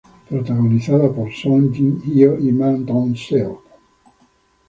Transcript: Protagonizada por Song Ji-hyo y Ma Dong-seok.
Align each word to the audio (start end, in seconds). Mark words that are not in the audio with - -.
Protagonizada 0.29 1.13
por 1.13 1.31
Song 1.31 1.71
Ji-hyo 1.71 2.35
y 2.39 2.51
Ma 2.51 2.71
Dong-seok. 2.87 3.61